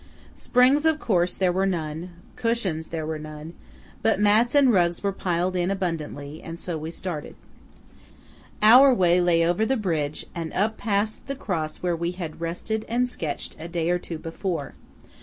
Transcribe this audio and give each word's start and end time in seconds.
Springs, 0.33 0.83
of 0.83 0.97
course, 0.97 1.35
there 1.35 1.51
were 1.51 1.67
none; 1.67 2.09
cushions 2.35 2.87
there 2.87 3.05
were 3.05 3.19
none; 3.19 3.53
but 4.01 4.19
mats 4.19 4.55
and 4.55 4.71
rugs 4.73 5.03
were 5.03 5.11
piled 5.11 5.55
in 5.55 5.69
abundantly, 5.69 6.41
and 6.41 6.59
so 6.59 6.75
we 6.75 6.89
started. 6.89 7.35
Our 8.63 8.91
way 8.95 9.21
lay 9.21 9.45
over 9.47 9.63
the 9.63 9.77
bridge 9.77 10.25
and 10.33 10.51
up 10.53 10.75
past 10.75 11.27
the 11.27 11.35
cross 11.35 11.83
where 11.83 11.95
we 11.95 12.13
had 12.13 12.41
rested 12.41 12.83
and 12.89 13.07
sketched 13.07 13.55
a 13.59 13.67
day 13.67 13.91
or 13.91 13.99
two 13.99 14.17
before. 14.17 14.73